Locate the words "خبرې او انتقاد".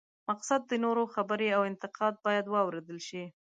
1.13-2.13